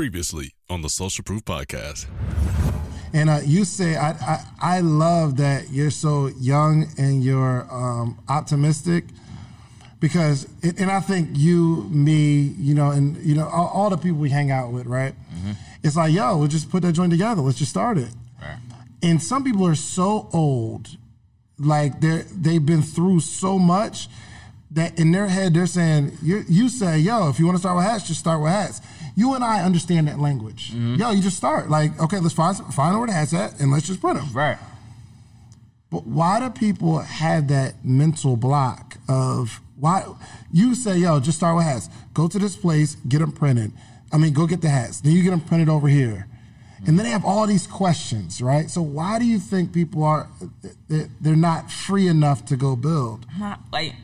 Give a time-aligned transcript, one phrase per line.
[0.00, 2.06] Previously on the Social Proof Podcast.
[3.12, 8.18] And uh, you say, I, I, I love that you're so young and you're um,
[8.26, 9.04] optimistic
[10.00, 13.98] because, it, and I think you, me, you know, and, you know, all, all the
[13.98, 15.14] people we hang out with, right?
[15.82, 17.42] It's like, yo, we'll just put that joint together.
[17.42, 18.08] Let's just start it.
[18.40, 18.56] Right.
[19.02, 20.96] And some people are so old,
[21.58, 24.08] like they're, they've been through so much
[24.70, 27.76] that in their head they're saying, you you say, yo, if you want to start
[27.76, 28.80] with hats, just start with hats.
[29.14, 30.70] You and I understand that language.
[30.70, 30.96] Mm-hmm.
[30.96, 31.70] Yo, you just start.
[31.70, 34.32] Like, okay, let's find find where the hats at and let's just print them.
[34.32, 34.58] Right.
[35.90, 40.04] But why do people have that mental block of why
[40.52, 41.88] you say, yo, just start with hats.
[42.14, 43.72] Go to this place, get them printed.
[44.12, 45.00] I mean, go get the hats.
[45.00, 46.26] Then you get them printed over here.
[46.86, 48.70] And then they have all these questions, right?
[48.70, 50.28] So why do you think people are
[50.88, 53.26] they're they're not free enough to go build?
[53.38, 53.94] Not like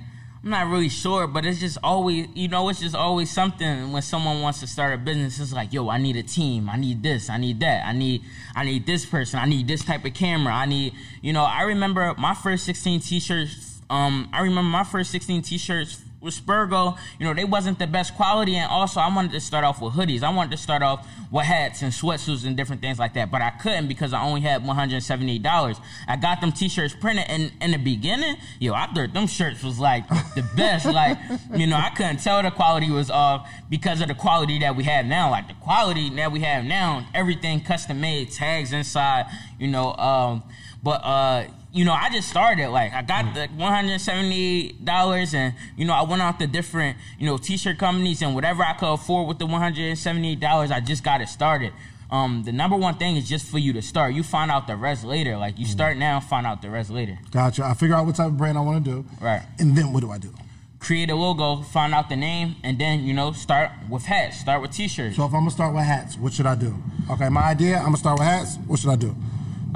[0.47, 4.01] I'm not really sure, but it's just always you know it's just always something when
[4.01, 5.41] someone wants to start a business.
[5.41, 6.71] It's like yo, I need a team.
[6.71, 7.29] I need this.
[7.29, 7.85] I need that.
[7.85, 8.23] I need
[8.55, 9.41] I need this person.
[9.41, 10.55] I need this type of camera.
[10.55, 11.43] I need you know.
[11.43, 13.83] I remember my first 16 t-shirts.
[13.91, 16.99] Um, I remember my first 16 t-shirts with Spergo.
[17.19, 19.95] You know they wasn't the best quality, and also I wanted to start off with
[19.95, 20.23] hoodies.
[20.23, 23.41] I wanted to start off with hats and sweatsuits and different things like that, but
[23.41, 25.81] I couldn't because I only had 178 dollars.
[26.07, 29.79] I got them t-shirts printed, and in the beginning, yo, I thought them shirts was
[29.79, 30.85] like the best.
[30.85, 31.17] like,
[31.55, 34.85] you know, I couldn't tell the quality was off because of the quality that we
[34.85, 35.31] have now.
[35.31, 39.27] Like the quality that we have now, everything custom made, tags inside,
[39.59, 39.95] you know.
[39.95, 40.43] Um,
[40.83, 42.71] but uh, you know, I just started.
[42.71, 46.47] Like, I got the one hundred seventy dollars, and you know, I went out to
[46.47, 50.37] different, you know, t-shirt companies, and whatever I could afford with the one hundred seventy
[50.37, 51.73] dollars, I just got it started.
[52.11, 54.15] Um, the number one thing is just for you to start.
[54.15, 55.37] You find out the rest later.
[55.37, 57.19] Like, you start now, find out the rest later.
[57.31, 57.65] Gotcha.
[57.65, 59.05] I figure out what type of brand I want to do.
[59.21, 59.43] Right.
[59.59, 60.33] And then what do I do?
[60.79, 64.39] Create a logo, find out the name, and then you know, start with hats.
[64.39, 65.17] Start with t-shirts.
[65.17, 66.75] So if I'm gonna start with hats, what should I do?
[67.11, 68.57] Okay, my idea, I'm gonna start with hats.
[68.67, 69.15] What should I do?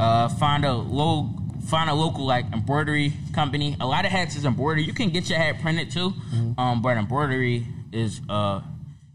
[0.00, 1.28] uh, find a low
[1.70, 3.76] find a local like embroidery company.
[3.80, 4.84] A lot of hats is embroidery.
[4.84, 6.12] You can get your hat printed too,
[6.58, 8.62] um, but embroidery is uh, I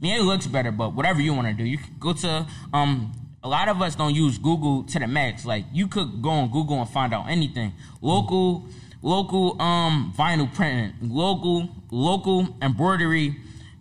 [0.02, 3.12] mean it looks better, but whatever you want to do, you can go to um.
[3.44, 5.46] A lot of us don't use Google to the max.
[5.46, 7.74] Like you could go on Google and find out anything.
[8.02, 8.66] Local,
[9.04, 13.36] local um vinyl printing, local, local embroidery,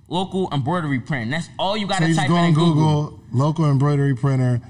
[0.09, 1.31] local embroidery printing.
[1.31, 2.75] That's all you gotta you just type go in Google.
[2.75, 4.61] Google, local embroidery printer,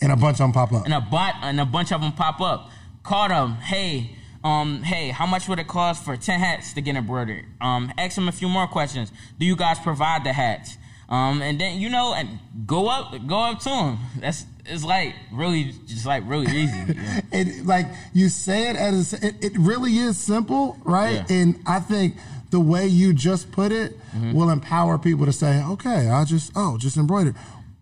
[0.00, 0.86] and a bunch of them pop up.
[0.86, 2.70] and a bot and a bunch of them pop up.
[3.02, 6.96] Call them, hey, um, hey, how much would it cost for ten hats to get
[6.96, 7.44] embroidered?
[7.60, 9.10] Um, ask them a few more questions.
[9.38, 10.76] Do you guys provide the hats?
[11.08, 13.98] Um, and then you know, and go up, go up to them.
[14.20, 16.76] That's it's like really, just like really easy.
[16.94, 17.20] Yeah.
[17.32, 21.24] it like you say it as it, it really is simple, right?
[21.28, 21.36] Yeah.
[21.36, 22.14] And I think
[22.50, 24.32] the way you just put it Mm-hmm.
[24.32, 27.32] will empower people to say, okay, I'll just oh, just embroider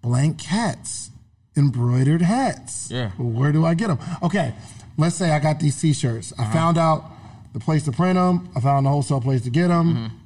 [0.03, 1.11] blank hats,
[1.57, 2.91] embroidered hats.
[2.91, 3.11] Yeah.
[3.13, 3.99] Where do I get them?
[4.23, 4.53] Okay,
[4.99, 6.33] let's say I got these T-shirts.
[6.33, 6.43] Uh-huh.
[6.43, 7.11] I found out
[7.55, 8.51] the place to print them.
[8.55, 9.95] I found the wholesale place to get them.
[9.95, 10.17] Mm-hmm.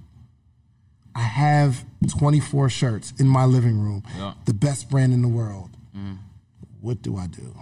[1.15, 1.85] I have
[2.19, 4.03] 24 shirts in my living room.
[4.19, 4.35] Yeah.
[4.47, 5.71] The best brand in the world.
[6.81, 7.55] What do I do?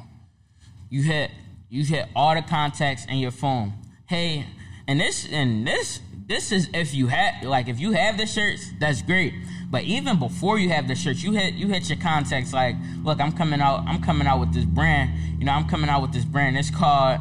[0.91, 1.31] you hit
[1.69, 3.73] you hit all the contacts in your phone.
[4.07, 4.45] Hey,
[4.89, 6.01] and this and this
[6.31, 9.35] this is if you have like if you have the shirts, that's great.
[9.69, 13.21] But even before you have the shirts, you hit you hit your contacts like, look,
[13.21, 15.11] I'm coming out, I'm coming out with this brand.
[15.41, 16.57] You know, I'm coming out with this brand.
[16.57, 17.21] It's called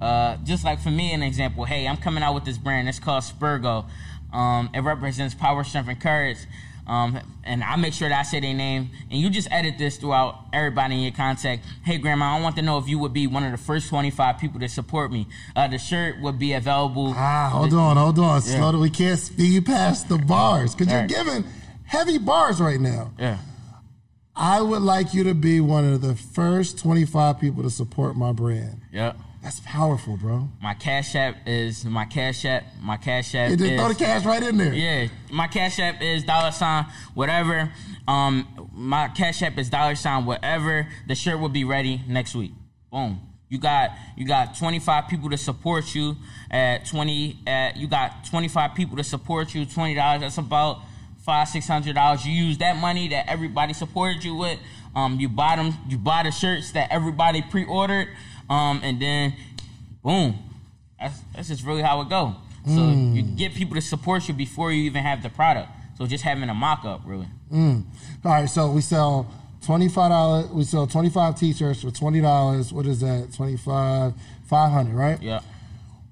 [0.00, 1.66] uh, just like for me, an example.
[1.66, 2.88] Hey, I'm coming out with this brand.
[2.88, 3.86] It's called Spergo.
[4.32, 6.38] Um, it represents power, strength, and courage.
[6.88, 9.98] Um, and I make sure that I say their name, and you just edit this
[9.98, 11.62] throughout everybody in your contact.
[11.84, 14.38] Hey, Grandma, I want to know if you would be one of the first 25
[14.38, 15.26] people to support me.
[15.54, 17.12] Uh, the shirt would be available.
[17.16, 18.40] Ah, hold on, hold on.
[18.40, 18.80] Slow down.
[18.80, 21.08] We can't speed past the bars because you're Right.
[21.08, 21.44] giving
[21.84, 23.10] heavy bars right now.
[23.18, 23.38] Yeah.
[24.34, 28.32] I would like you to be one of the first 25 people to support my
[28.32, 28.80] brand.
[28.92, 29.16] Yep.
[29.48, 30.46] That's powerful, bro.
[30.60, 32.64] My cash app is my cash app.
[32.82, 34.74] My cash app You just is throw the cash right in there.
[34.74, 37.72] Yeah, my cash app is dollar sign whatever.
[38.06, 40.86] Um, my cash app is dollar sign whatever.
[41.06, 42.52] The shirt will be ready next week.
[42.92, 43.22] Boom.
[43.48, 46.16] You got you got 25 people to support you
[46.50, 47.38] at 20.
[47.46, 49.64] At you got 25 people to support you.
[49.64, 50.20] Twenty dollars.
[50.20, 50.82] That's about
[51.24, 52.26] five six hundred dollars.
[52.26, 54.58] You use that money that everybody supported you with.
[54.94, 55.72] Um, you buy them.
[55.88, 58.08] You buy the shirts that everybody pre-ordered.
[58.48, 59.34] Um, and then
[60.02, 60.38] boom.
[61.00, 62.34] That's that's just really how it go.
[62.66, 65.70] So you get people to support you before you even have the product.
[65.96, 67.26] So just having a mock-up, really.
[67.50, 67.82] All
[68.24, 69.26] right, so we sell
[69.62, 70.50] $25.
[70.52, 72.72] We sell 25 t-shirts for $20.
[72.72, 73.32] What is that?
[73.34, 74.12] 25
[74.44, 75.22] 500 right?
[75.22, 75.40] Yeah.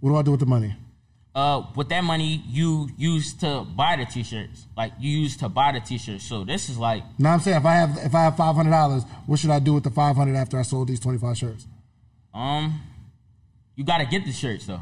[0.00, 0.74] What do I do with the money?
[1.34, 4.66] uh, with that money you use to buy the t-shirts.
[4.76, 6.24] Like you use to buy the t-shirts.
[6.24, 8.70] So this is like Now I'm saying if I have if I have five hundred
[8.70, 11.36] dollars, what should I do with the five hundred after I sold these twenty five
[11.36, 11.66] shirts?
[12.36, 12.80] Um,
[13.74, 14.80] you got to get the shirts though.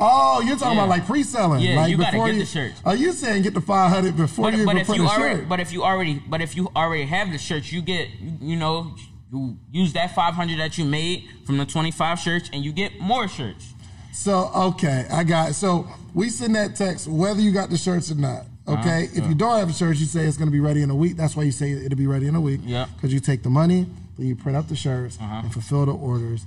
[0.00, 0.84] Oh, you're talking Yeah.
[0.84, 1.60] about like pre-selling.
[1.62, 2.80] Yeah, like you gotta get you, the shirts.
[2.84, 5.02] Are you saying get the five hundred before But, you but even if put you
[5.04, 5.48] the already, shirt?
[5.48, 8.56] but if you already, but if you already have the shirts, you get, you, you
[8.56, 8.96] know,
[9.32, 12.72] you use that five hundred that you made from the twenty five shirts, and you
[12.72, 13.74] get more shirts.
[14.12, 15.54] So okay, I got.
[15.54, 18.42] So we send that text whether you got the shirts or not.
[18.66, 18.80] Uh-huh.
[18.80, 20.96] Okay, if you don't have the shirts, you say it's to be ready in a
[20.96, 21.16] week.
[21.16, 22.60] That's why you say it'll be ready in a week.
[22.64, 22.86] Yeah.
[22.96, 23.86] Because you take the money,
[24.26, 25.42] you print up the shirts uh-huh.
[25.44, 26.44] and fulfill the orders,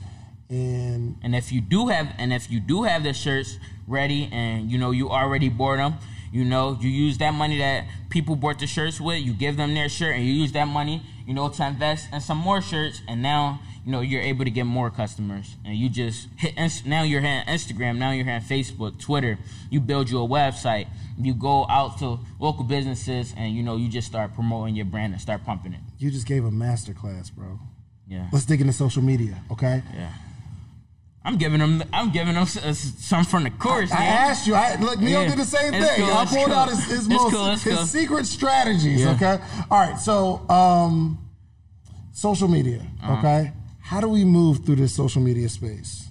[0.49, 3.57] and And if you do have, and if you do have the shirts
[3.87, 5.95] ready, and you know you already bought them,
[6.31, 9.73] you know you use that money that people bought the shirts with, you give them
[9.73, 13.01] their shirt, and you use that money, you know, to invest in some more shirts,
[13.07, 16.53] and now you know you're able to get more customers, and you just hit.
[16.57, 19.37] Inst- Now you're hitting Instagram, now you're hitting Facebook, Twitter.
[19.69, 20.87] You build you a website.
[21.17, 25.13] You go out to local businesses, and you know you just start promoting your brand
[25.13, 25.79] and start pumping it.
[25.99, 27.59] you just gave a master class, bro.
[28.07, 28.27] Yeah.
[28.31, 29.37] Let's dig into social media.
[29.51, 29.81] Okay.
[29.95, 30.11] Yeah.
[31.23, 31.83] I'm giving them.
[31.93, 33.91] I'm giving them s- some from the course.
[33.91, 34.29] I man.
[34.31, 34.55] asked you.
[34.55, 34.99] I look.
[34.99, 35.29] Neil Yeah.
[35.29, 36.05] did the same It's thing.
[36.05, 36.53] cool, I pulled cool.
[36.55, 37.85] out his, his most cool, his cool.
[37.85, 39.01] secret strategies.
[39.01, 39.11] Yeah.
[39.11, 39.37] Okay.
[39.69, 39.99] All right.
[39.99, 41.19] So, um,
[42.11, 42.81] social media.
[43.03, 43.13] Uh-huh.
[43.19, 43.51] Okay.
[43.91, 46.07] How do we move through this social media space?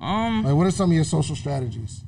[0.00, 2.04] Um, Like, what are some of your social strategies?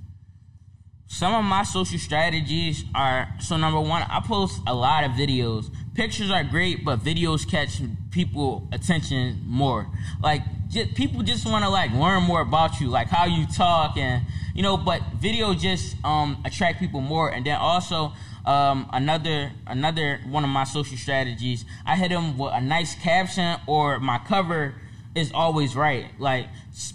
[1.09, 5.69] some of my social strategies are so number one, I post a lot of videos.
[5.95, 7.81] Pictures are great, but videos catch
[8.13, 9.89] people attention more.
[10.23, 13.97] Like just, people just want to like learn more about you, like how you talk,
[13.97, 14.25] and
[14.55, 14.77] you know.
[14.77, 18.13] But video just um, attract people more, and then also
[18.47, 21.65] um, another another one of my social strategies.
[21.85, 24.75] I hit them with a nice caption or my cover
[25.15, 26.07] is always right.
[26.19, 26.47] Like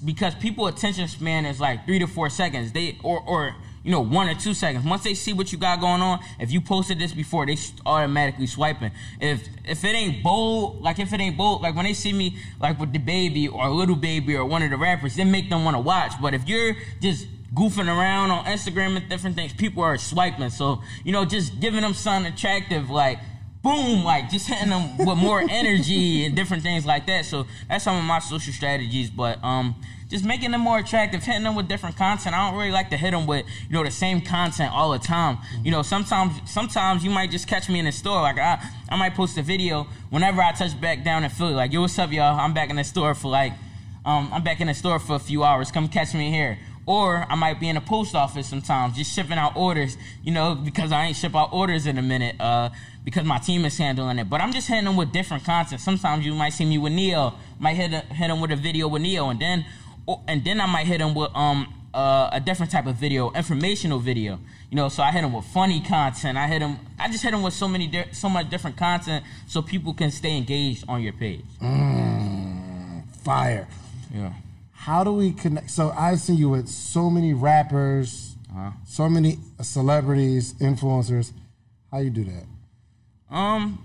[0.03, 2.71] because people attention span is like three to four seconds.
[2.71, 4.85] They or or you know one or two seconds.
[4.85, 8.47] Once they see what you got going on, if you posted this before, they automatically
[8.47, 8.91] swiping.
[9.19, 12.37] If if it ain't bold, like if it ain't bold, like when they see me
[12.59, 15.75] like with DaBaby or Lil Baby or one of the rappers, they make them want
[15.75, 16.13] to watch.
[16.21, 20.49] But if you're just goofing around on Instagram and different things, people are swiping.
[20.49, 23.19] So you know, just giving them something attractive, like
[23.65, 27.25] boom, like just hitting them with more energy and different things like that.
[27.25, 29.09] So that's some of my social strategies.
[29.09, 29.75] But um,
[30.07, 32.35] just making them more attractive, hitting them with different content.
[32.35, 34.99] I don't really like to hit them with you know the same content all the
[34.99, 35.39] time.
[35.63, 38.21] You know, sometimes sometimes you might just catch me in the store.
[38.21, 41.55] Like I I might post a video whenever I touch back down in Philly.
[41.55, 42.39] Like yo, what's up, y'all?
[42.39, 43.53] I'm back in the store for like
[44.05, 45.71] um, I'm back in the store for a few hours.
[45.71, 46.59] Come catch me here.
[46.87, 50.53] Or I might be in the post office sometimes, just shipping out orders, you know,
[50.53, 52.69] because I ain't ship out orders in a minute, uh,
[53.03, 54.29] because my team is handling it.
[54.29, 55.81] But I'm just hitting them with different content.
[55.81, 58.87] Sometimes you might see me with Neo, might hit a, hit them with a video
[58.87, 59.65] with Neo, and then,
[60.05, 63.31] or, and then I might hit them with um uh, a different type of video,
[63.31, 64.37] informational video.
[64.69, 66.37] You know, so I hit them with funny content.
[66.37, 66.77] I hit them.
[66.99, 70.11] I just hit them with so many, di- so much different content, so people can
[70.11, 71.45] stay engaged on your page.
[73.23, 73.67] Fire.
[74.13, 74.33] Yeah.
[74.85, 75.71] How do we connect?
[75.71, 78.69] So I've seen you with so many rappers, Uh-huh.
[78.85, 81.31] so many celebrities, influencers.
[81.91, 82.45] How you do that?
[83.35, 83.79] Um,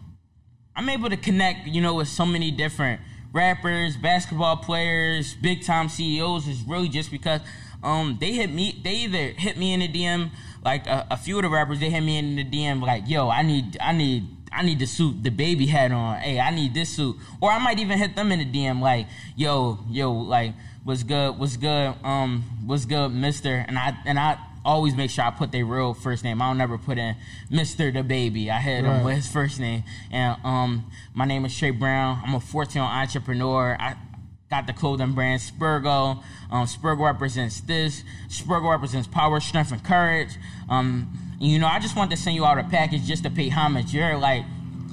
[0.76, 3.00] I'm able to connect, you know, with so many different
[3.32, 6.46] rappers, basketball players, big time CEOs.
[6.46, 7.40] Is really just because
[7.82, 8.78] um they hit me.
[8.84, 10.30] They either hit me in the DM,
[10.62, 13.30] like a, a few of the rappers, they hit me in the DM, like, "Yo,
[13.30, 16.18] I need, I need." I need the suit DaBaby had on.
[16.18, 17.16] Hey, I need this suit.
[17.40, 21.38] Or I might even hit them in the DM like, yo, yo, like, what's good,
[21.38, 23.64] what's good, um, what's good, Mister.
[23.68, 26.42] And I and I always make sure I put their real first name.
[26.42, 27.16] I don't never put in
[27.48, 28.48] Mister DaBaby.
[28.50, 29.84] I hit him with his first name.
[30.10, 32.20] And um, my name is Trey Brown.
[32.24, 33.76] I'm a 14 entrepreneur.
[33.78, 33.96] I
[34.50, 36.22] got the clothing brand Spergo.
[36.50, 38.02] Um, Spergo represents this.
[38.28, 40.30] Spergo represents power, strength, and courage.
[40.68, 43.48] Um, you know, I just wanted to send you out a package just to pay
[43.48, 43.94] homage.
[43.94, 44.44] You're like,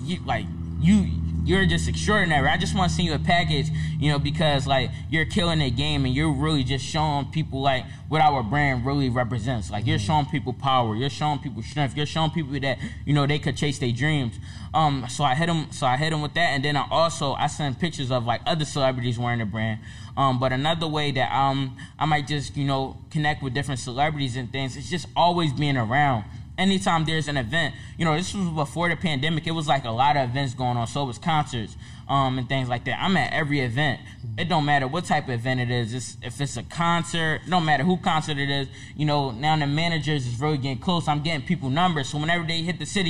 [0.03, 0.45] you like
[0.79, 1.09] you.
[1.47, 2.49] You're just extraordinary.
[2.49, 5.71] I just want to send you a package, you know, because like you're killing the
[5.71, 9.71] game and you're really just showing people like what our brand really represents.
[9.71, 13.25] Like you're showing people power, you're showing people strength, you're showing people that you know
[13.25, 14.35] they could chase their dreams.
[14.73, 17.31] Um, so I hit them, so I hit them with that, and then I also
[17.35, 19.79] I send pictures of like other celebrities wearing the brand.
[20.17, 24.35] Um, but another way that um I might just you know connect with different celebrities
[24.35, 26.25] and things is just always being around
[26.57, 29.47] anytime there's an event, you know, this was before the pandemic.
[29.47, 30.87] It was like a lot of events going on.
[30.87, 31.75] So it was concerts,
[32.07, 32.99] um, and things like that.
[33.01, 34.01] I'm at every event.
[34.37, 35.93] It don't matter what type of event it is.
[35.93, 38.67] It's, if it's a concert, no matter who concert it is.
[38.95, 41.07] You know, now the managers is really getting close.
[41.07, 42.09] I'm getting people numbers.
[42.09, 43.09] So whenever they hit the city.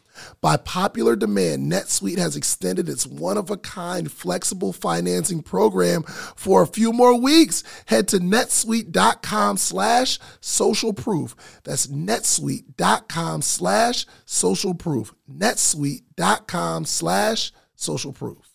[0.41, 6.61] By popular demand, NetSuite has extended its one of a kind flexible financing program for
[6.61, 7.63] a few more weeks.
[7.85, 11.35] Head to netsuite.com slash social proof.
[11.63, 15.13] That's netsuite.com slash social proof.
[15.29, 18.51] netsuite.com slash social proof.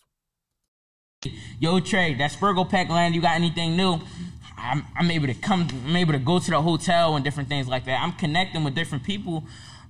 [1.59, 3.99] Yo, Trey, that Spergo Pack land, you got anything new?
[4.57, 7.67] I'm, I'm able to come, I'm able to go to the hotel and different things
[7.67, 8.01] like that.
[8.01, 9.43] I'm connecting with different people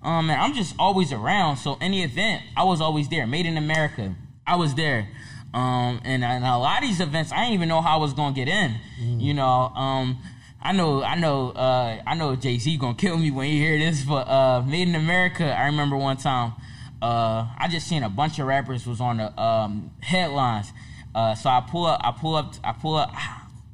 [0.04, 1.58] um, and I'm just always around.
[1.58, 3.28] So any event, I was always there.
[3.28, 5.10] Made in America, I was there.
[5.54, 8.14] Um, and, and a lot of these events, I didn't even know how I was
[8.14, 8.76] gonna get in.
[9.02, 9.22] Mm.
[9.22, 10.18] You know, um,
[10.62, 13.78] I know, I know, uh, I know Jay Z gonna kill me when you hear
[13.80, 16.54] this, but uh, Made in America, I remember one time,
[17.02, 20.72] uh, I just seen a bunch of rappers was on the um, headlines.
[21.16, 23.12] Uh, so I pull up, I pull up, I pull up.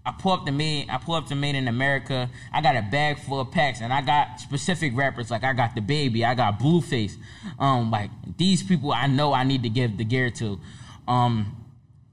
[0.05, 2.29] I pull up the made I pull up the made in America.
[2.51, 5.75] I got a bag full of packs and I got specific rappers like I got
[5.75, 7.15] DaBaby, I got Blueface.
[7.57, 10.59] Um like these people I know I need to give the gear to.
[11.07, 11.55] Um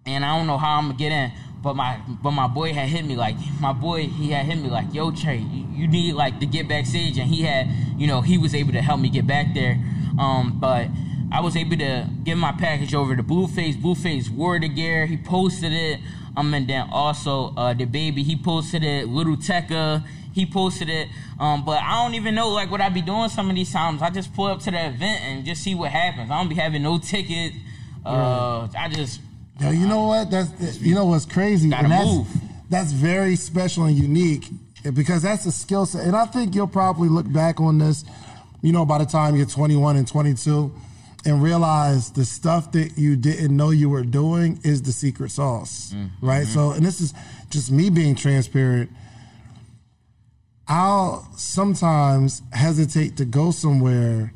[0.07, 1.33] and I don't know how I'm gonna get in.
[1.63, 4.71] But my but my boy had hit me like my boy he had hit me
[4.71, 7.69] like yo Trey you, you need like to get backstage and he had
[7.99, 9.79] you know he was able to help me get back there
[10.19, 10.87] um but
[11.33, 15.17] I was able to get my package over to Blueface Blueface wore the gear he
[15.17, 16.01] posted it
[16.37, 19.09] um, and then also uh, DaBaby, he posted it.
[19.09, 21.09] Lil Tecca, he posted it.
[21.39, 24.03] Um, but I don't even know like what I'd be doing some of these times.
[24.03, 26.31] I just pull up to the event and just see what happens.
[26.31, 27.53] I don't be having no ticket.
[28.05, 29.21] Uh, I just.
[29.61, 30.31] Yeah, you know what?
[30.31, 31.69] That's you know what's crazy.
[31.69, 32.27] Gotta and that's, move.
[32.71, 34.47] That's very special and unique
[34.95, 36.07] because that's a skill set.
[36.07, 38.05] And I think you'll probably look back on this,
[38.63, 40.73] you know, by the time you're 21 and 22
[41.25, 45.93] and realize the stuff that you didn't know you were doing is the secret sauce,
[45.95, 46.27] mm-hmm.
[46.27, 46.47] right?
[46.47, 47.13] So, and this is
[47.51, 48.91] just me being transparent.
[50.67, 54.33] I'll sometimes hesitate to go somewhere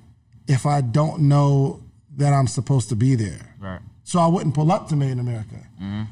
[0.47, 1.81] if I don't know
[2.17, 3.55] that I'm supposed to be there.
[3.59, 3.81] Right.
[4.03, 5.57] So I wouldn't pull up to Made in America.
[5.81, 6.03] Mm-hmm.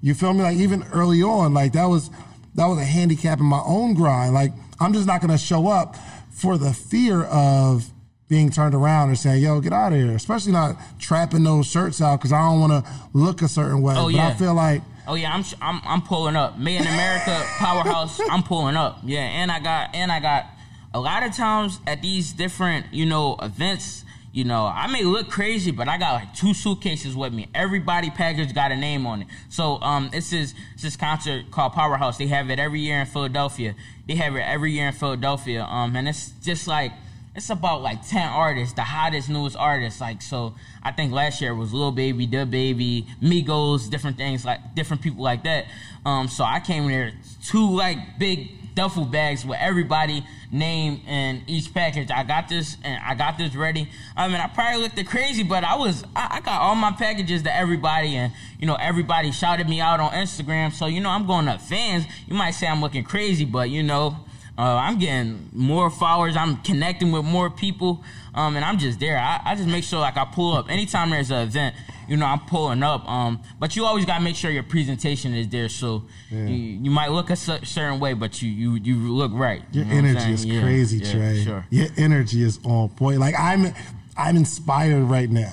[0.00, 0.42] You feel me?
[0.42, 2.10] Like even early on, like that was
[2.54, 4.34] that was a handicap in my own grind.
[4.34, 5.96] Like I'm just not gonna show up
[6.30, 7.88] for the fear of
[8.28, 12.00] being turned around and saying, "Yo, get out of here." Especially not trapping those shirts
[12.00, 13.94] out because I don't want to look a certain way.
[13.96, 14.28] Oh, but yeah.
[14.28, 16.58] I feel like, Oh yeah, I'm I'm I'm pulling up.
[16.58, 18.20] Made in America powerhouse.
[18.30, 19.00] I'm pulling up.
[19.04, 20.46] Yeah, and I got and I got
[20.94, 24.04] a lot of times at these different you know events.
[24.34, 27.48] You know, I may look crazy, but I got like two suitcases with me.
[27.54, 29.28] Everybody package got a name on it.
[29.50, 32.16] So um, it's this it's this concert called Powerhouse.
[32.16, 33.74] They have it every year in Philadelphia.
[34.06, 35.64] They have it every year in Philadelphia.
[35.64, 36.92] Um, and it's just like
[37.34, 40.00] it's about like 10 artists, the hottest, newest artists.
[40.00, 45.02] Like, so I think last year was Lil Baby, DaBaby, Migos, different things, like different
[45.02, 45.66] people like that.
[46.04, 47.12] Um, so I came there,
[47.42, 52.10] two like big duffel bags with everybody name in each package.
[52.10, 53.88] I got this and I got this ready.
[54.14, 57.42] I mean, I probably looked crazy, but I was, I, I got all my packages
[57.42, 60.70] to everybody and, you know, everybody shouted me out on Instagram.
[60.70, 62.04] So, you know, I'm going up fans.
[62.26, 64.16] You might say I'm looking crazy, but you know,
[64.58, 66.36] uh, I'm getting more followers.
[66.36, 68.04] I'm connecting with more people,
[68.34, 69.16] um, and I'm just there.
[69.16, 71.74] I, I, just make sure like I pull up anytime there's an event.
[72.06, 73.08] You know, I'm pulling up.
[73.08, 75.70] Um, but you always gotta make sure your presentation is there.
[75.70, 76.44] So yeah.
[76.44, 79.62] you, you, might look a certain way, but you you you look right.
[79.72, 81.44] Your you know energy is yeah, crazy, yeah, Trey.
[81.44, 81.66] Sure.
[81.70, 83.20] Your energy is on point.
[83.20, 83.72] Like I'm
[84.16, 85.52] I'm inspired right now.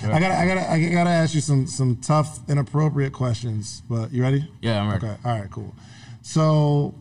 [0.00, 0.12] Sure.
[0.12, 3.82] I gotta, I gotta, I gotta ask you some some tough, inappropriate questions.
[3.88, 4.50] But you ready?
[4.60, 5.06] Yeah, I'm ready.
[5.06, 5.74] Okay, all right, cool.
[6.22, 6.94] So,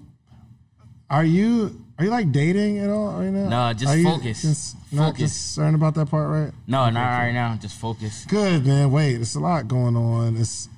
[1.14, 3.48] are you are you like dating at all right now?
[3.68, 4.42] No, just Are you focus.
[4.42, 5.22] Just not Focus.
[5.22, 6.52] concerned about that part, right?
[6.66, 7.56] No, not right now.
[7.62, 8.26] Just focus.
[8.26, 8.92] Good man.
[8.92, 10.36] Wait, there's a lot going on.
[10.38, 10.70] It's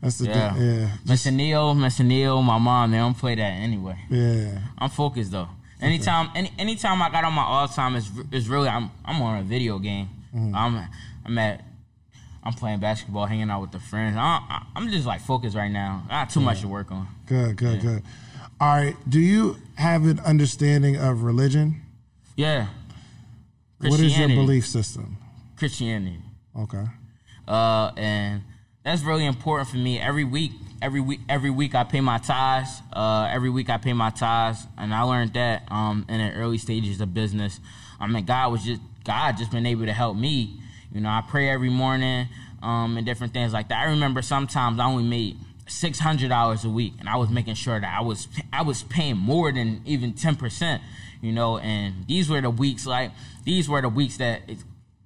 [0.00, 0.52] that's the Yeah.
[0.54, 0.62] thing.
[0.80, 0.88] Yeah.
[1.06, 1.32] Mr.
[1.34, 2.06] Neil, Mr.
[2.06, 3.98] Neil, my mom, they don't play that anyway.
[4.08, 4.60] Yeah.
[4.78, 5.48] I'm focused though.
[5.80, 9.40] Anytime, any anytime I got on my all time is is really I'm I'm on
[9.40, 10.08] a video game.
[10.34, 10.54] Mm-hmm.
[10.54, 10.88] I'm
[11.26, 11.64] I'm at
[12.44, 14.16] I'm playing basketball, hanging out with the friends.
[14.16, 16.04] I, I'm just like focused right now.
[16.08, 17.06] I got too much to work on.
[17.26, 17.56] Good.
[17.56, 17.80] Good.
[17.80, 18.02] Good.
[18.60, 18.96] All right.
[19.08, 21.82] Do you have an understanding of religion?
[22.36, 22.66] Yeah.
[23.80, 25.16] What is your belief system?
[25.56, 26.18] Christianity.
[26.58, 26.84] Okay.
[27.46, 28.42] uh, and
[28.84, 30.00] that's really important for me.
[30.00, 32.82] Every week, every week, every week, I pay my tithes.
[32.92, 36.58] Uh, every week, I pay my tithes, and I learned that um, in the early
[36.58, 37.60] stages of business.
[38.00, 40.60] I mean, God was just God just been able to help me.
[40.92, 42.28] You know, I pray every morning
[42.62, 43.78] um, and different things like that.
[43.86, 45.36] I remember sometimes I only made
[45.68, 48.82] six hundred dollars a week, and I was making sure that I was I was
[48.82, 50.82] paying more than even ten percent.
[51.20, 53.12] You know, and these were the weeks like
[53.44, 54.58] these were the weeks that it,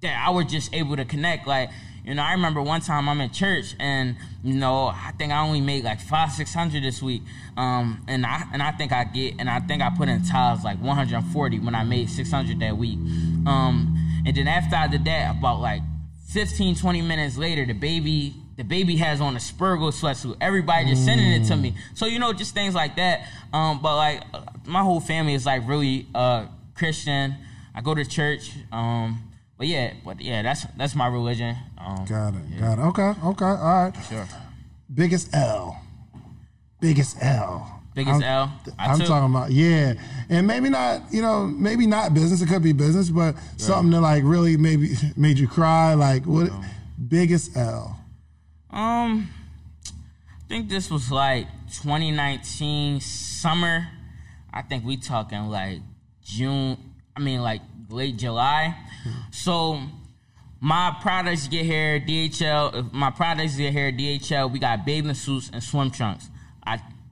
[0.03, 1.47] that I was just able to connect.
[1.47, 1.71] Like,
[2.05, 5.41] you know, I remember one time I'm in church and, you know, I think I
[5.41, 7.23] only made like five, six hundred this week.
[7.57, 10.63] Um, and I and I think I get and I think I put in tithes
[10.63, 12.99] like 140 when I made 600 that week.
[13.47, 15.81] Um, and then after I did that, about like
[16.27, 20.37] 15, 20 minutes later, DaBaby DaBaby has on a Spergo sweatsuit.
[20.39, 21.75] Everybody just sending it to me.
[21.95, 23.27] So you know, just things like that.
[23.51, 24.23] Um, but like
[24.65, 26.45] my whole family is like really uh
[26.75, 27.35] Christian.
[27.75, 28.51] I go to church.
[28.71, 29.23] Um,
[29.57, 31.55] but yeah, but yeah, that's that's my religion.
[31.77, 32.59] Um, Got it.
[32.59, 32.81] Got it.
[32.81, 33.13] Okay.
[33.25, 33.45] Okay.
[33.45, 33.93] All right.
[34.07, 34.27] Sure.
[34.93, 35.81] Biggest L.
[36.79, 37.81] Biggest L.
[37.95, 38.53] Biggest I'm, L?
[38.77, 39.93] I I'm took- talking about yeah,
[40.29, 41.01] and maybe not.
[41.11, 42.41] You know, maybe not business.
[42.41, 45.93] It could be business, but something that like really maybe made you cry.
[45.93, 46.51] Like what?
[47.07, 47.99] Biggest L.
[48.73, 49.29] Um,
[49.85, 53.87] I think this was like 2019 summer.
[54.51, 55.79] I think we talking like
[56.23, 56.77] June.
[57.15, 58.75] I mean, like late July.
[59.29, 59.79] So
[60.59, 62.87] my products get here DHL.
[62.87, 66.29] If my products get here DHL, we got bathing suits and swim trunks.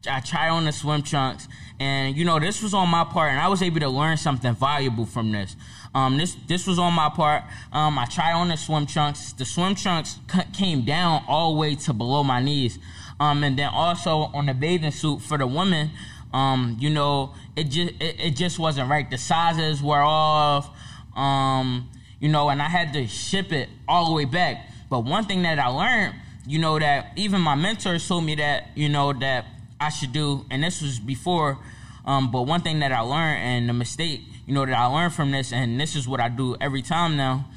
[0.08, 1.48] I try on the swim trunks,
[1.80, 4.56] and you know this was on my part, and I was able to learn something
[4.56, 5.56] valuable from this.
[5.94, 7.44] Um, this this was on my part.
[7.72, 9.34] Um, I tried on the swim trunks.
[9.34, 12.80] The swim trunks c- came down all the way to below my knees.
[13.20, 15.92] Um, and then also on the bathing suit for the women,
[16.34, 19.10] um, you know, it just it, it just wasn't right.
[19.10, 20.70] The sizes were off.
[21.16, 24.70] Um, you know, and I had to ship it all the way back.
[24.90, 26.16] But one thing that I learned,
[26.48, 29.46] you know, that even my mentors told me that, you know, that
[29.82, 31.58] I should do, and this was before.
[32.06, 35.14] Um, but one thing that I learned and the mistake, you know, that I learned
[35.14, 37.48] from this, and this is what I do every time now,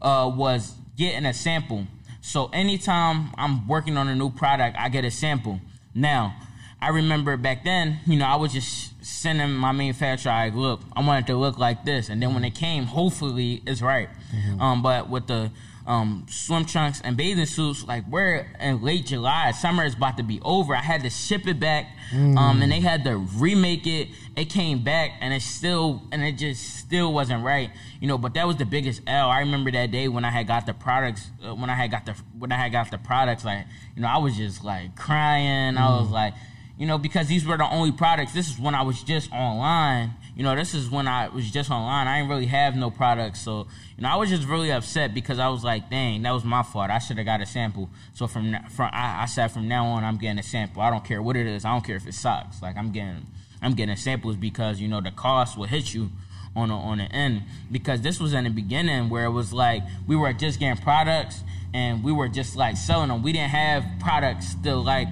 [0.00, 1.86] uh, was getting a sample.
[2.22, 5.60] So anytime I'm working on a new product, I get a sample.
[5.94, 6.34] Now,
[6.80, 11.06] I remember back then, you know, I was just sending my manufacturer, like, look, I
[11.06, 12.08] want it to look like this.
[12.08, 14.08] And then when it came, hopefully it's right.
[14.60, 15.50] Um, but with the
[15.86, 20.22] um, swim trunks and bathing suits, like we're in late July, summer is about to
[20.22, 20.74] be over.
[20.74, 24.08] I had to ship it back, um, and they had to remake it.
[24.36, 27.70] It came back, and it still, and it just still wasn't right,
[28.00, 28.18] you know.
[28.18, 29.30] But that was the biggest L.
[29.30, 32.04] I remember that day when I had got the products, uh, when I had got
[32.06, 35.76] the when I had got the products, like you know, I was just like crying.
[35.78, 36.34] I was like,
[36.78, 38.32] you know, because these were the only products.
[38.32, 40.14] This is when I was just online.
[40.36, 42.06] You know, this is when I was just online.
[42.06, 45.38] I didn't really have no products, so you know, I was just really upset because
[45.38, 46.90] I was like, dang, that was my fault.
[46.90, 47.88] I should have got a sample.
[48.12, 50.82] So from from I, I said from now on, I'm getting a sample.
[50.82, 51.64] I don't care what it is.
[51.64, 52.60] I don't care if it sucks.
[52.60, 53.26] Like I'm getting
[53.62, 56.10] I'm getting samples because you know the cost will hit you
[56.54, 59.82] on the, on the end because this was in the beginning where it was like
[60.06, 63.22] we were just getting products and we were just like selling them.
[63.22, 65.08] We didn't have products to like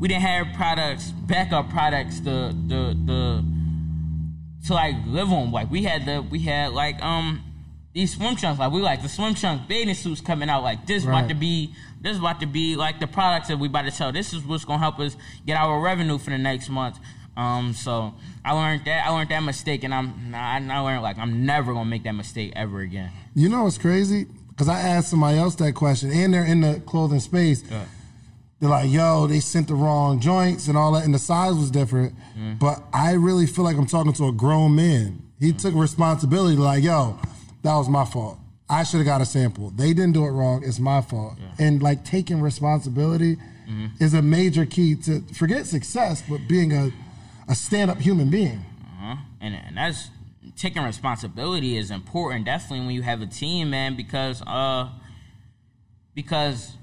[0.00, 3.44] we didn't have products backup products to the the
[4.66, 5.50] to like live on.
[5.50, 7.42] Like we had the we had like um
[7.92, 8.58] these swim trunks.
[8.58, 10.62] Like we like the swim trunk bathing suits coming out.
[10.62, 13.82] Like this about to be this about to be like the products that we about
[13.82, 14.12] to sell.
[14.12, 16.98] This is what's gonna help us get our revenue for the next month.
[17.36, 21.18] Um, so I learned that I learned that mistake, and I'm I, I learned like
[21.18, 23.10] I'm never gonna make that mistake ever again.
[23.34, 24.26] You know what's crazy?
[24.50, 27.64] Because I asked somebody else that question, and they're in the clothing space.
[28.62, 31.68] They're like, "Yo, they sent the wrong joints and all that, and the size was
[31.68, 32.14] different."
[32.60, 35.20] But I really feel like I'm talking to a grown man.
[35.40, 37.18] He took responsibility, like, "Yo,
[37.64, 38.38] that was my fault.
[38.70, 39.70] I should have got a sample.
[39.70, 40.62] They didn't do it wrong.
[40.64, 43.36] It's my fault." And like taking responsibility
[43.98, 46.92] is a major key to forget success, but being a
[47.48, 48.64] a stand up human being.
[48.84, 49.16] Uh-huh.
[49.40, 50.08] And and that's
[50.54, 54.88] taking responsibility is important, definitely when you have a team, man, because uh
[56.14, 56.74] because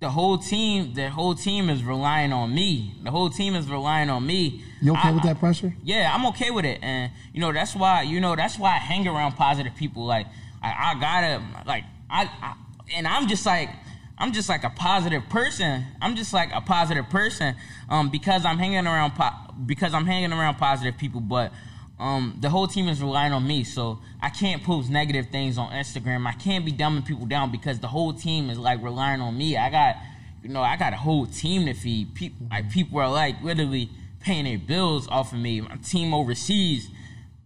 [0.00, 2.94] the whole team, the whole team is relying on me.
[3.02, 4.62] The whole team is relying on me.
[4.82, 5.74] You okay I- with that pressure?
[5.82, 8.78] yeah, I'm okay with it, and you know that's why you know that's why I
[8.78, 10.04] hang around positive people.
[10.04, 10.26] Like
[10.62, 12.54] I, I gotta like I, I
[12.94, 13.70] and I'm just like
[14.18, 15.84] I'm just like a positive person.
[16.02, 17.54] I'm just like a positive person
[17.88, 21.20] um, because I'm hanging around po- because I'm hanging around positive people.
[21.20, 21.52] But
[21.98, 25.70] um, the whole team is relying on me, so I can't post negative things on
[25.70, 26.26] Instagram.
[26.26, 29.56] I can't be dumbing people down because the whole team is like relying on me.
[29.56, 29.96] I got
[30.42, 32.14] you know I got a whole team to feed.
[32.14, 33.88] People like people are like literally
[34.20, 35.62] paying their bills off of me.
[35.62, 36.88] My team overseas,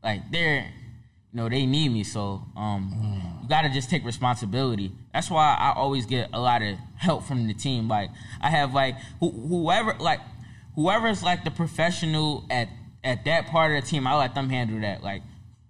[0.03, 2.03] like they're, you know, they need me.
[2.03, 4.91] So um, you got to just take responsibility.
[5.13, 7.87] That's why I always get a lot of help from the team.
[7.87, 8.11] Like
[8.41, 10.21] I have like who, whoever like
[10.75, 12.69] whoever's like the professional at
[13.05, 14.07] at that part of the team.
[14.07, 15.03] I let them handle that.
[15.03, 15.23] Like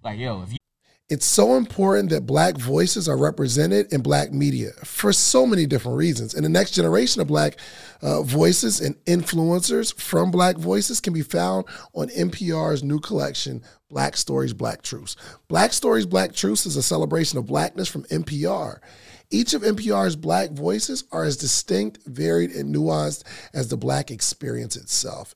[0.03, 0.57] like yo, if you
[1.09, 5.97] It's so important that black voices are represented in black media for so many different
[5.97, 6.33] reasons.
[6.33, 7.57] And the next generation of black
[8.01, 14.15] uh, voices and influencers from black voices can be found on NPR's new collection, Black
[14.17, 15.15] Stories, Black Truths.
[15.47, 18.79] Black Stories, Black Truths is a celebration of blackness from NPR.
[19.29, 24.75] Each of NPR's black voices are as distinct, varied, and nuanced as the black experience
[24.75, 25.35] itself.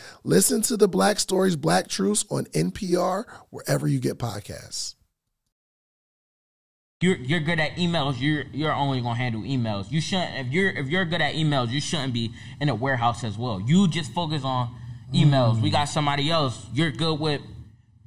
[0.23, 4.93] Listen to the Black Stories, Black Truths on NPR, wherever you get podcasts.
[7.01, 9.91] you're you're good at emails, you're you're only gonna handle emails.
[9.91, 13.23] You shouldn't if you're if you're good at emails, you shouldn't be in a warehouse
[13.23, 13.59] as well.
[13.59, 14.69] You just focus on
[15.11, 15.59] emails.
[15.59, 16.67] We got somebody else.
[16.71, 17.41] You're good with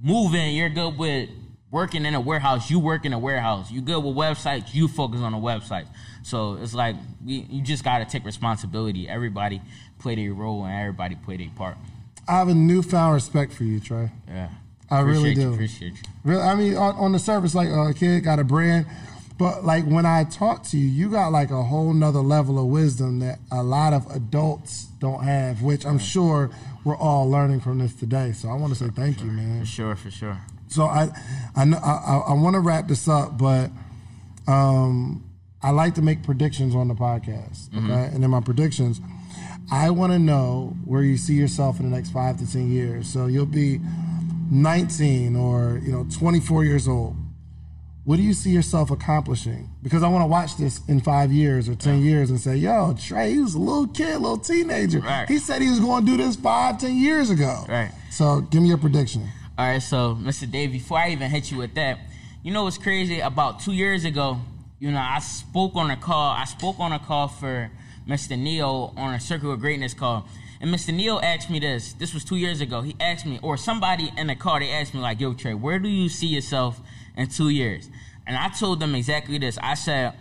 [0.00, 0.55] moving.
[0.55, 1.31] You're good with
[1.72, 2.70] working in a warehouse.
[2.70, 3.72] You work in a warehouse.
[3.72, 4.72] You good with websites.
[4.72, 5.88] You focus on the websites.
[6.22, 9.09] So it's like we, you just got to take responsibility.
[9.09, 9.61] Everybody
[9.98, 11.77] play their role and everybody play their part.
[12.26, 14.10] I have a newfound respect for you, Trey.
[14.28, 14.48] Yeah,
[14.90, 15.52] I really you, do.
[15.54, 16.02] Appreciate you.
[16.24, 18.87] Really, I mean, on, on the surface, like a kid got a brand,
[19.38, 22.66] but like when I talk to you, you got like a whole nother level of
[22.66, 26.50] wisdom that a lot of adults don't have, which I'm sure
[26.84, 28.32] we're all learning from this today.
[28.32, 29.60] So I want to say thank you, man.
[29.60, 30.38] For sure, for sure.
[30.68, 31.08] So I,
[31.54, 33.70] I know I, I, I want to wrap this up, but
[34.46, 35.24] um,
[35.62, 37.68] I like to make predictions on the podcast.
[37.76, 39.00] Okay, and in my predictions,
[39.72, 43.09] I want to know where you see yourself in the next five to ten years.
[43.09, 43.81] So you'll be
[44.50, 47.16] 19 or you know 24 years old.
[48.05, 49.70] What do you see yourself accomplishing?
[49.83, 52.94] Because I want to watch this in five years or ten years and say, "Yo,
[53.00, 55.00] Trey, he was a little kid, a little teenager.
[55.00, 55.27] Right.
[55.27, 57.90] He said he was going to do this five, ten years ago." Right.
[58.11, 59.27] So give me your prediction.
[59.57, 60.50] All right, so Mr.
[60.50, 62.00] Dave, before I even hit you with that,
[62.42, 63.20] you know what's crazy?
[63.20, 64.40] About two years ago,
[64.81, 66.31] you know, I spoke on a call.
[66.31, 67.70] I spoke on a call for
[68.08, 68.38] Mr.
[68.38, 70.26] Neo on a Circle of Greatness call.
[70.60, 70.94] And Mr.
[70.94, 71.92] Neo asked me this.
[71.94, 72.80] This was two years ago.
[72.82, 75.78] He asked me, or somebody in the car, they asked me, like, yo, Trey, where
[75.78, 76.80] do you see yourself
[77.16, 77.88] in two years?
[78.26, 79.58] And I told them exactly this.
[79.62, 80.14] I said,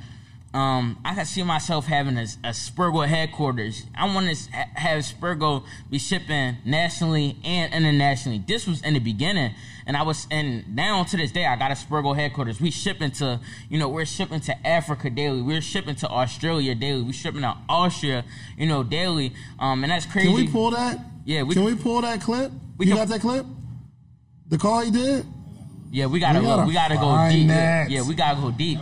[0.53, 3.85] um, I can see myself having a, a Spergo headquarters.
[3.95, 8.43] I want to have Spergo be shipping nationally and internationally.
[8.47, 9.55] This was in the beginning,
[9.87, 12.61] and I was, and now to this day, I got a Spergo headquarters.
[12.61, 13.39] We shipping to,
[13.69, 15.41] you know, we're shipping to Africa daily.
[15.41, 17.01] We're shipping to Australia daily.
[17.01, 18.23] We're shipping to Austria,
[18.57, 19.33] you know, daily.
[19.59, 20.27] Um, and that's crazy.
[20.27, 20.99] Can we pull that?
[21.25, 22.51] Yeah, we- can we pull that clip?
[22.77, 23.45] We you can- got that clip?
[24.49, 25.25] The call he did?
[25.91, 26.55] Yeah, we gotta We go.
[26.57, 27.47] gotta We gotta go deep.
[27.47, 27.89] that.
[27.89, 28.79] Yeah, we gotta go deep.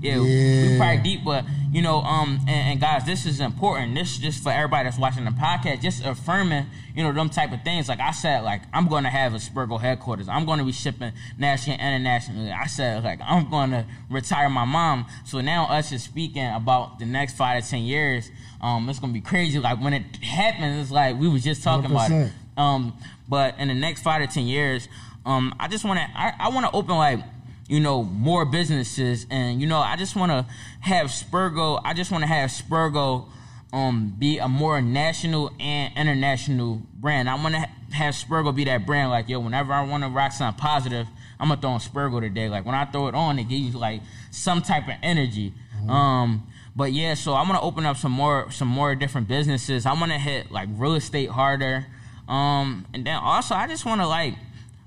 [0.00, 0.72] Yeah, Yeah.
[0.72, 3.94] we probably deep, but you know, um, and, and guys, this is important.
[3.94, 7.52] This is just for everybody that's watching the podcast, just affirming, you know, them type
[7.52, 7.88] of things.
[7.88, 10.28] Like I said, like I'm going to have a Spergo headquarters.
[10.28, 12.50] I'm going to be shipping nationally and internationally.
[12.52, 15.06] I said, like I'm going to retire my mom.
[15.24, 18.30] So now us is speaking about the next five to ten years.
[18.60, 19.58] Um, it's gonna be crazy.
[19.58, 22.32] Like when it happens, it's like we was just talking about it.
[22.56, 22.94] Um,
[23.28, 24.88] but in the next five to ten years,
[25.24, 27.20] um, I just want to I, I want to open like
[27.68, 30.46] you know more businesses, and you know I just want to
[30.80, 31.80] have Spergo.
[31.84, 33.26] I just want to have Spergo
[33.70, 37.28] um be a more national and international brand.
[37.28, 39.10] I want to have Spergo be that brand.
[39.10, 41.06] Like yo, whenever I want to rock something positive,
[41.38, 42.48] I'm gonna throw on Spergo today.
[42.48, 44.00] Like when I throw it on, it gives you like
[44.30, 45.52] some type of energy.
[45.76, 45.90] Mm-hmm.
[45.90, 49.84] Um, but yeah, so I want to open up some more some more different businesses.
[49.84, 51.86] I want to hit like real estate harder.
[52.28, 54.34] Um, and then also I just want to like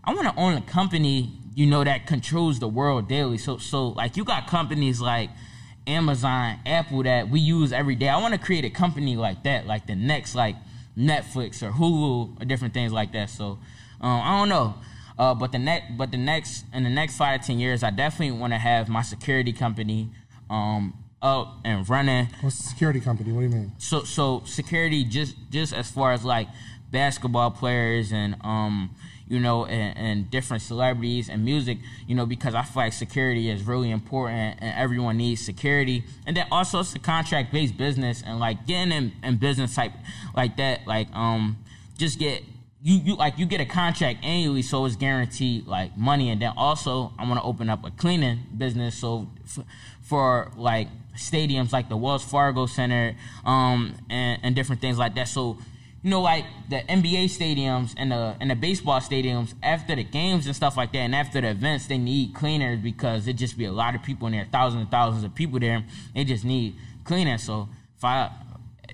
[0.03, 3.37] I want to own a company you know that controls the world daily.
[3.37, 5.29] So so like you got companies like
[5.87, 8.09] Amazon, Apple that we use every day.
[8.09, 10.55] I want to create a company like that, like the next like
[10.97, 13.29] Netflix or Hulu or different things like that.
[13.29, 13.59] So
[13.99, 14.75] um, I don't know.
[15.17, 17.91] Uh, but the next, but the next, in the next five to ten years, I
[17.91, 20.09] definitely want to have my security company
[20.49, 22.27] um, up and running.
[22.41, 23.31] What's the security company?
[23.31, 23.71] What do you mean?
[23.77, 26.47] So, so security just just as far as like
[26.91, 28.95] basketball players and um,
[29.31, 33.49] you know, and, and, different celebrities and music, you know, because I feel like security
[33.49, 36.03] is really important and everyone needs security.
[36.27, 39.93] And then also it's a contract based business and like getting in, in business type
[40.35, 41.57] like that, like um
[41.97, 42.43] just get
[42.83, 46.29] you you like you get a contract annually, so it's guaranteed like money.
[46.29, 49.63] And then also I want to open up a cleaning business, so for,
[50.01, 53.15] for like stadiums like the Wells Fargo Center,
[53.45, 55.29] um, and, and different things like that.
[55.29, 55.57] So
[56.03, 60.47] you know, like the NBA stadiums and the and the baseball stadiums after the games
[60.47, 63.65] and stuff like that, and after the events, they need cleaners because it just be
[63.65, 65.83] a lot of people in there, thousands and thousands of people there.
[66.15, 67.37] They just need cleaning.
[67.37, 68.31] So if I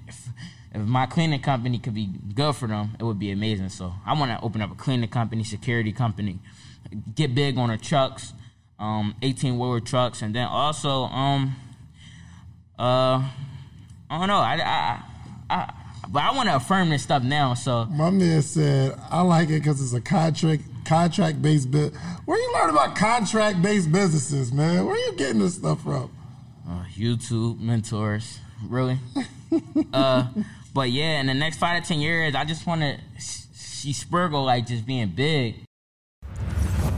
[0.06, 0.28] if,
[0.74, 3.70] if my cleaning company could be good for them, it would be amazing.
[3.70, 6.40] So I want to open up a cleaning company, security company,
[7.16, 8.34] get big on the trucks,
[8.80, 11.56] um, 18 wheeler trucks, and then also um
[12.78, 13.24] uh
[14.10, 15.04] I don't know I I.
[15.50, 15.74] I
[16.10, 17.54] but I want to affirm this stuff now.
[17.54, 21.94] So my man said I like it because it's a contract contract based bit.
[22.26, 24.86] Where you learn about contract based businesses, man?
[24.86, 26.12] Where you getting this stuff from?
[26.68, 29.00] Uh, YouTube mentors, really.
[29.94, 30.28] uh,
[30.74, 34.46] but yeah, in the next five to ten years, I just want to see Spergo
[34.46, 35.64] like just being big.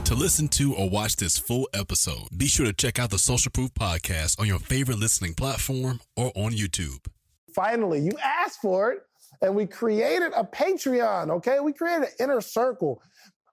[0.04, 3.52] To listen to or watch this full episode, be sure to check out the Social
[3.52, 7.06] Proof podcast on your favorite listening platform or on YouTube.
[7.54, 9.00] Finally, you asked for it,
[9.42, 11.60] and we created a Patreon, okay?
[11.60, 13.02] We created an inner circle.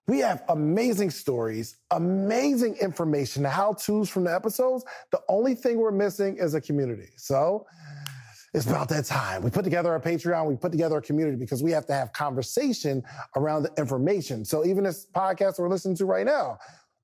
[0.07, 4.85] We have amazing stories, amazing information, how to's from the episodes.
[5.11, 7.09] The only thing we're missing is a community.
[7.17, 7.65] So
[8.53, 9.43] it's about that time.
[9.43, 12.13] We put together our Patreon, we put together a community because we have to have
[12.13, 13.03] conversation
[13.35, 14.45] around the information.
[14.45, 16.57] So even this podcast we're listening to right now,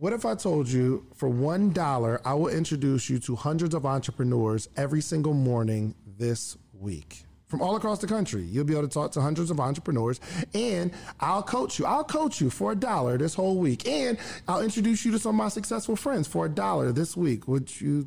[0.00, 4.68] What if I told you for $1, I will introduce you to hundreds of entrepreneurs
[4.76, 7.24] every single morning this week?
[7.48, 10.20] From all across the country, you'll be able to talk to hundreds of entrepreneurs,
[10.54, 11.84] and I'll coach you.
[11.84, 15.30] I'll coach you for a dollar this whole week, and I'll introduce you to some
[15.30, 17.48] of my successful friends for a dollar this week.
[17.48, 18.06] Would you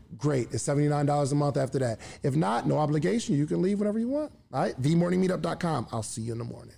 [0.17, 0.47] great.
[0.51, 1.99] It's $79 a month after that.
[2.23, 3.35] If not, no obligation.
[3.35, 4.31] You can leave whenever you want.
[4.53, 4.79] All right.
[4.81, 5.87] TheMorningMeetup.com.
[5.91, 6.75] I'll see you in the morning.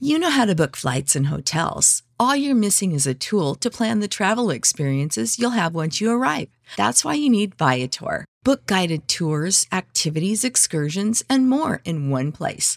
[0.00, 2.02] You know how to book flights and hotels.
[2.18, 6.10] All you're missing is a tool to plan the travel experiences you'll have once you
[6.10, 6.48] arrive.
[6.76, 8.24] That's why you need Viator.
[8.42, 12.76] Book guided tours, activities, excursions, and more in one place